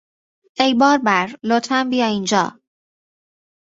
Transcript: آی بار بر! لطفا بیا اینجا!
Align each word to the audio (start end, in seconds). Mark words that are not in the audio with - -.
آی 0.59 0.73
بار 0.73 0.97
بر! 0.97 1.29
لطفا 1.43 1.87
بیا 1.89 2.05
اینجا! 2.07 2.59